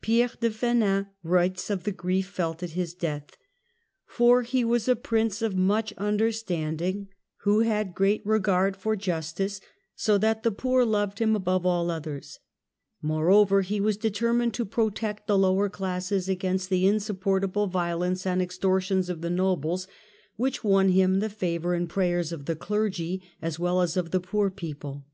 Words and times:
Pierre 0.00 0.30
de 0.40 0.50
Fenin 0.50 1.08
writes 1.22 1.68
of 1.68 1.84
the 1.84 1.92
grief 1.92 2.26
felt 2.30 2.62
at 2.62 2.70
his 2.70 2.94
death," 2.94 3.36
for 4.16 4.40
he 4.40 4.64
was 4.64 4.88
a 4.88 4.96
prince 4.96 5.42
of 5.42 5.56
much 5.56 5.92
understanding, 5.98 7.08
who 7.42 7.60
had 7.60 7.88
HISTORY 7.88 8.22
OF 8.22 8.22
FEANCE, 8.22 8.24
1380 8.24 8.24
1453 8.24 8.24
215 8.24 8.24
great 8.24 8.26
regard 8.32 8.76
for 8.76 8.96
justice, 8.96 9.60
so 9.94 10.16
that 10.16 10.42
the 10.42 10.50
poor 10.50 10.86
loved 10.86 11.18
him 11.18 11.36
above 11.36 11.66
all 11.66 11.90
others. 11.90 12.38
Moreover 13.02 13.60
he 13.60 13.78
vt^as 13.78 14.00
determined 14.00 14.54
to 14.54 14.64
protect 14.64 15.26
the 15.26 15.36
lower 15.36 15.68
classes 15.68 16.30
against 16.30 16.70
the 16.70 16.86
insupportable 16.86 17.66
violence 17.66 18.24
and 18.26 18.40
ex 18.40 18.56
tortions 18.56 19.10
of 19.10 19.20
the 19.20 19.28
nobles, 19.28 19.86
which 20.36 20.64
won 20.64 20.88
him 20.88 21.20
the 21.20 21.28
favour 21.28 21.74
and 21.74 21.90
prayers 21.90 22.32
of 22.32 22.46
the 22.46 22.56
Clergy 22.56 23.22
as 23.42 23.58
well 23.58 23.82
as 23.82 23.98
of 23.98 24.12
the 24.12 24.20
poor 24.20 24.48
people." 24.48 25.04